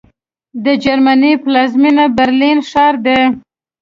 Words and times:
د 0.63 0.65
جرمني 0.83 1.33
پلازمېنه 1.43 2.05
برلین 2.17 2.57
ښار 2.69 2.95
دی 3.05 3.19